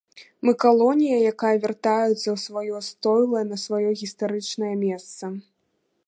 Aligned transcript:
Мы 0.47 0.51
калонія, 0.63 1.17
якая 1.31 1.51
вяртаецца 1.65 2.27
ў 2.31 2.33
сваё 2.45 2.79
стойла, 2.89 3.39
на 3.51 3.57
сваё 3.65 3.89
гістарычнае 4.01 4.71
месца. 4.87 5.25